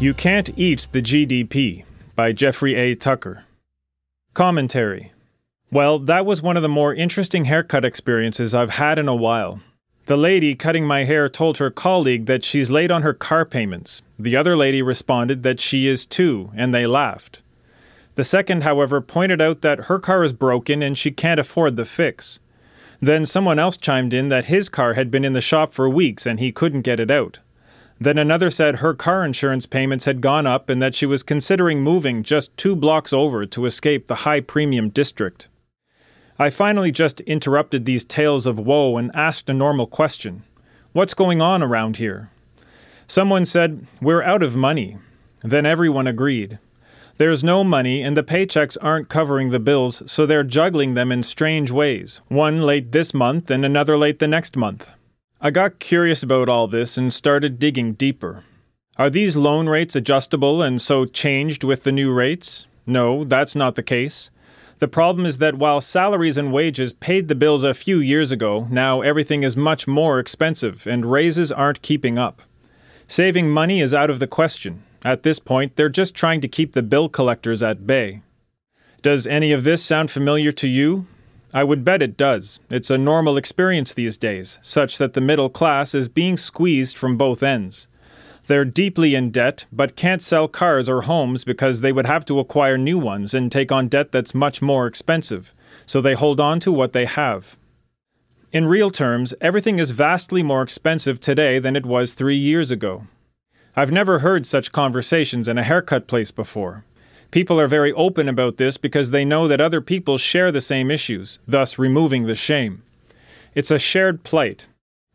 [0.00, 1.84] You Can't Eat the GDP
[2.16, 2.94] by Jeffrey A.
[2.94, 3.44] Tucker.
[4.32, 5.12] Commentary.
[5.70, 9.60] Well, that was one of the more interesting haircut experiences I've had in a while.
[10.06, 14.00] The lady cutting my hair told her colleague that she's late on her car payments.
[14.18, 17.42] The other lady responded that she is too, and they laughed.
[18.14, 21.84] The second, however, pointed out that her car is broken and she can't afford the
[21.84, 22.38] fix.
[23.02, 26.24] Then someone else chimed in that his car had been in the shop for weeks
[26.24, 27.40] and he couldn't get it out.
[28.02, 31.82] Then another said her car insurance payments had gone up and that she was considering
[31.82, 35.48] moving just two blocks over to escape the high premium district.
[36.38, 40.44] I finally just interrupted these tales of woe and asked a normal question
[40.92, 42.30] What's going on around here?
[43.06, 44.96] Someone said, We're out of money.
[45.42, 46.58] Then everyone agreed.
[47.18, 51.22] There's no money, and the paychecks aren't covering the bills, so they're juggling them in
[51.22, 54.88] strange ways, one late this month and another late the next month.
[55.42, 58.44] I got curious about all this and started digging deeper.
[58.98, 62.66] Are these loan rates adjustable and so changed with the new rates?
[62.84, 64.30] No, that's not the case.
[64.80, 68.68] The problem is that while salaries and wages paid the bills a few years ago,
[68.70, 72.42] now everything is much more expensive and raises aren't keeping up.
[73.06, 74.82] Saving money is out of the question.
[75.06, 78.20] At this point, they're just trying to keep the bill collectors at bay.
[79.00, 81.06] Does any of this sound familiar to you?
[81.52, 82.60] I would bet it does.
[82.70, 87.16] It's a normal experience these days, such that the middle class is being squeezed from
[87.16, 87.88] both ends.
[88.46, 92.38] They're deeply in debt, but can't sell cars or homes because they would have to
[92.38, 95.54] acquire new ones and take on debt that's much more expensive,
[95.86, 97.56] so they hold on to what they have.
[98.52, 103.06] In real terms, everything is vastly more expensive today than it was three years ago.
[103.76, 106.84] I've never heard such conversations in a haircut place before.
[107.30, 110.90] People are very open about this because they know that other people share the same
[110.90, 112.82] issues, thus removing the shame.
[113.54, 114.66] It's a shared plight.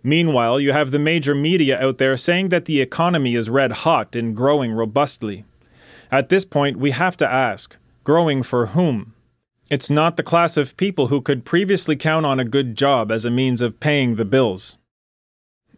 [0.01, 4.15] Meanwhile, you have the major media out there saying that the economy is red hot
[4.15, 5.43] and growing robustly.
[6.11, 9.13] At this point, we have to ask growing for whom?
[9.69, 13.25] It's not the class of people who could previously count on a good job as
[13.25, 14.75] a means of paying the bills.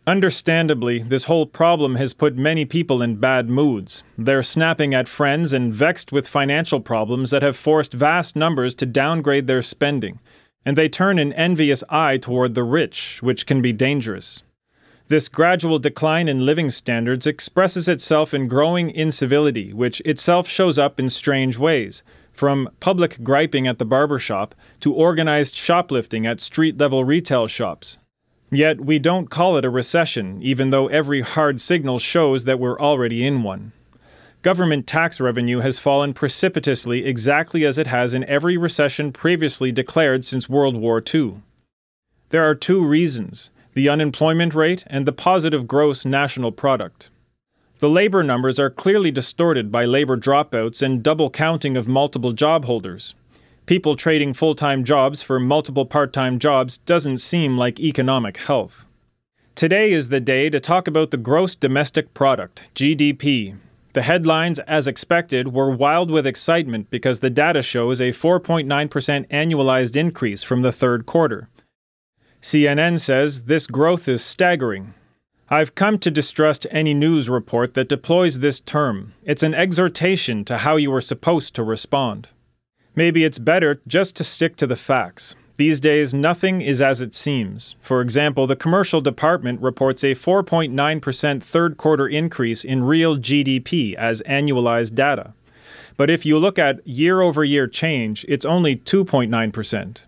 [0.07, 4.03] Understandably, this whole problem has put many people in bad moods.
[4.17, 8.85] They're snapping at friends and vexed with financial problems that have forced vast numbers to
[8.85, 10.19] downgrade their spending,
[10.63, 14.43] and they turn an envious eye toward the rich, which can be dangerous.
[15.09, 21.01] This gradual decline in living standards expresses itself in growing incivility, which itself shows up
[21.01, 22.01] in strange ways,
[22.31, 27.97] from public griping at the barber shop to organized shoplifting at street level retail shops.
[28.49, 32.79] Yet we don't call it a recession, even though every hard signal shows that we're
[32.79, 33.73] already in one.
[34.41, 40.23] Government tax revenue has fallen precipitously exactly as it has in every recession previously declared
[40.23, 41.41] since World War II.
[42.29, 47.11] There are two reasons the unemployment rate and the positive gross national product.
[47.79, 52.65] The labor numbers are clearly distorted by labor dropouts and double counting of multiple job
[52.65, 53.13] holders
[53.67, 58.87] people trading full time jobs for multiple part time jobs doesn't seem like economic health.
[59.53, 63.57] Today is the day to talk about the gross domestic product, GDP.
[63.93, 68.67] The headlines, as expected, were wild with excitement because the data shows a 4.9%
[69.29, 71.49] annualized increase from the third quarter.
[72.41, 74.93] CNN says this growth is staggering.
[75.49, 79.13] I've come to distrust any news report that deploys this term.
[79.23, 82.29] It's an exhortation to how you are supposed to respond.
[82.97, 85.35] Maybe it's better just to stick to the facts.
[85.57, 87.75] These days, nothing is as it seems.
[87.79, 94.23] For example, the commercial department reports a 4.9% third quarter increase in real GDP as
[94.23, 95.33] annualized data.
[95.95, 100.01] But if you look at year over year change, it's only 2.9%.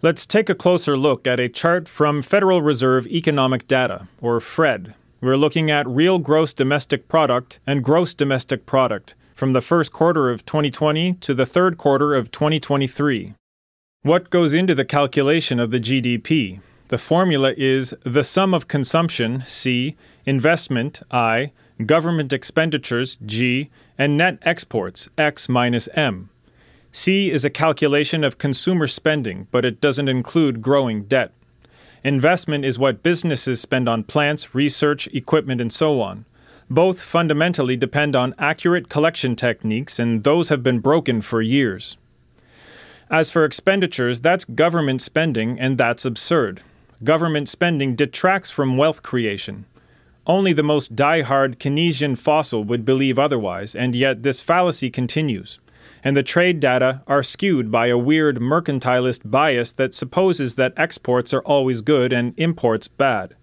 [0.00, 4.94] Let's take a closer look at a chart from Federal Reserve Economic Data, or FRED.
[5.20, 10.30] We're looking at real gross domestic product and gross domestic product from the first quarter
[10.30, 13.34] of 2020 to the third quarter of 2023.
[14.02, 16.60] What goes into the calculation of the GDP?
[16.88, 21.52] The formula is the sum of consumption, C, investment, I,
[21.84, 26.30] government expenditures, G, and net exports, X minus M.
[26.92, 31.32] C is a calculation of consumer spending, but it doesn't include growing debt.
[32.04, 36.26] Investment is what businesses spend on plants, research, equipment, and so on.
[36.74, 41.96] Both fundamentally depend on accurate collection techniques, and those have been broken for years.
[43.08, 46.62] As for expenditures, that's government spending, and that's absurd.
[47.04, 49.66] Government spending detracts from wealth creation.
[50.26, 55.60] Only the most die-hard Keynesian fossil would believe otherwise, and yet this fallacy continues.
[56.02, 61.32] And the trade data are skewed by a weird mercantilist bias that supposes that exports
[61.32, 63.36] are always good and imports bad.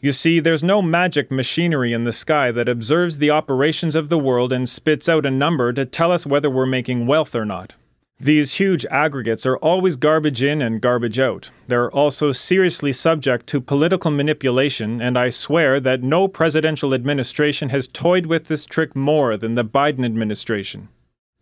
[0.00, 4.18] You see, there's no magic machinery in the sky that observes the operations of the
[4.18, 7.74] world and spits out a number to tell us whether we're making wealth or not.
[8.20, 11.50] These huge aggregates are always garbage in and garbage out.
[11.66, 17.88] They're also seriously subject to political manipulation, and I swear that no presidential administration has
[17.88, 20.88] toyed with this trick more than the Biden administration.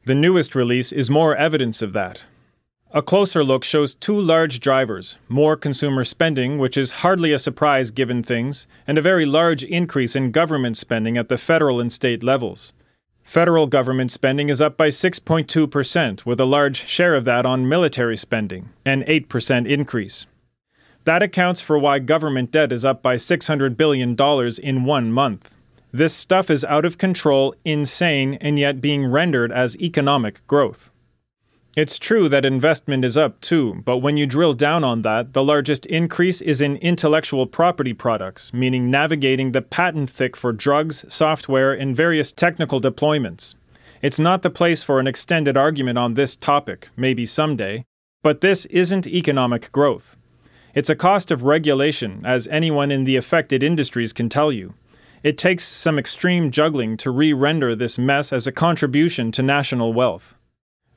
[0.05, 2.25] The newest release is more evidence of that.
[2.97, 7.91] A closer look shows two large drivers more consumer spending, which is hardly a surprise
[7.91, 12.23] given things, and a very large increase in government spending at the federal and state
[12.23, 12.73] levels.
[13.23, 18.17] Federal government spending is up by 6.2%, with a large share of that on military
[18.17, 20.25] spending, an 8% increase.
[21.05, 24.17] That accounts for why government debt is up by $600 billion
[24.63, 25.55] in one month.
[25.93, 30.91] This stuff is out of control, insane, and yet being rendered as economic growth.
[31.77, 35.45] It's true that investment is up too, but when you drill down on that, the
[35.45, 41.75] largest increase is in intellectual property products, meaning navigating the patent thick for drugs, software,
[41.75, 43.57] and various technical deployments.
[44.01, 47.85] It's not the place for an extended argument on this topic, maybe someday,
[48.23, 50.17] but this isn't economic growth.
[50.75, 54.73] It's a cost of regulation, as anyone in the affected industries can tell you.
[55.23, 59.93] It takes some extreme juggling to re render this mess as a contribution to national
[59.93, 60.37] wealth.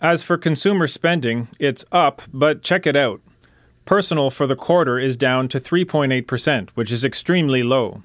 [0.02, 3.20] As for consumer spending, it's up, but check it out.
[3.84, 8.04] Personal for the quarter is down to 3.8%, which is extremely low.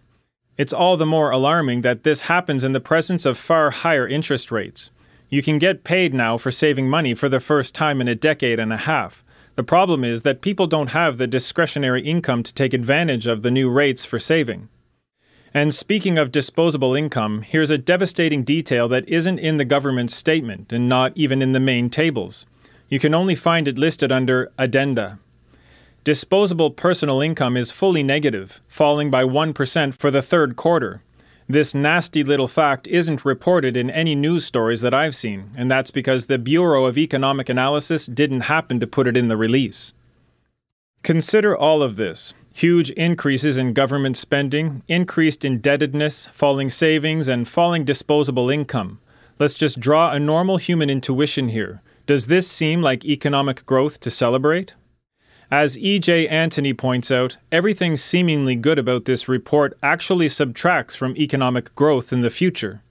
[0.57, 4.51] It's all the more alarming that this happens in the presence of far higher interest
[4.51, 4.91] rates.
[5.29, 8.59] You can get paid now for saving money for the first time in a decade
[8.59, 9.23] and a half.
[9.55, 13.53] The problem is that people don't have the discretionary income to take advantage of the
[13.53, 14.69] new rates for saving.
[15.57, 20.73] And speaking of disposable income, here's a devastating detail that isn't in the government's statement
[20.73, 22.45] and not even in the main tables.
[22.89, 25.21] You can only find it listed under Addenda.
[26.03, 31.03] Disposable personal income is fully negative, falling by 1% for the third quarter.
[31.49, 35.93] This nasty little fact isn't reported in any news stories that I've seen, and that's
[35.93, 39.93] because the Bureau of Economic Analysis didn't happen to put it in the release.
[41.05, 47.85] Consider all of this Huge increases in government spending, increased indebtedness, falling savings, and falling
[47.85, 49.01] disposable income.
[49.41, 51.83] Let's just draw a normal human intuition here.
[52.07, 54.75] Does this seem like economic growth to celebrate?
[55.51, 56.29] As E.J.
[56.29, 62.21] Antoni points out, everything seemingly good about this report actually subtracts from economic growth in
[62.21, 62.84] the future.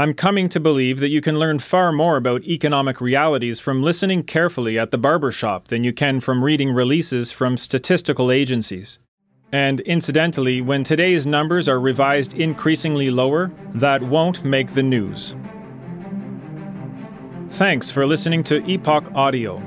[0.00, 4.22] I'm coming to believe that you can learn far more about economic realities from listening
[4.22, 9.00] carefully at the barber shop than you can from reading releases from statistical agencies.
[9.50, 15.34] And incidentally, when today's numbers are revised increasingly lower, that won't make the news.
[17.48, 19.60] Thanks for listening to Epoch Audio.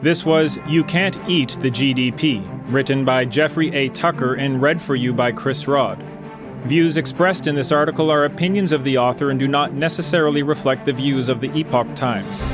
[0.00, 2.42] This was You Can't Eat the GDP,
[2.72, 3.90] written by Jeffrey A.
[3.90, 6.02] Tucker and read for you by Chris Rod.
[6.66, 10.84] Views expressed in this article are opinions of the author and do not necessarily reflect
[10.84, 12.44] the views of the Epoch Times.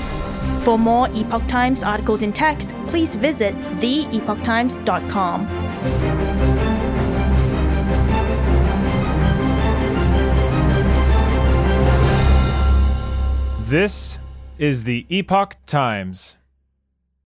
[0.65, 5.47] For more Epoch Times articles in text, please visit theepochtimes.com.
[13.65, 14.19] This
[14.59, 16.37] is the Epoch Times.